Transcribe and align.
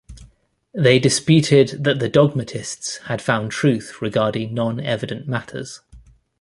They 0.73 0.97
disputed 0.97 1.83
that 1.83 1.99
the 1.99 2.09
dogmatists 2.09 2.97
had 3.05 3.21
found 3.21 3.51
truth 3.51 4.01
regarding 4.01 4.51
non-evident 4.51 5.27
matters. 5.27 5.81